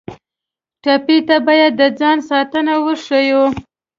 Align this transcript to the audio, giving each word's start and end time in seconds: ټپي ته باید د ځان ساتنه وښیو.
ټپي 0.83 1.17
ته 1.27 1.35
باید 1.47 1.71
د 1.79 1.81
ځان 1.99 2.17
ساتنه 2.29 2.73
وښیو. 2.85 3.43